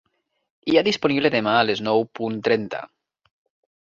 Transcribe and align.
Hi 0.71 0.77
ha 0.79 0.83
disponible 0.87 1.31
demà 1.37 1.53
a 1.59 1.67
les 1.71 1.83
nou 1.91 2.07
punt 2.21 2.41
trenta. 2.49 2.81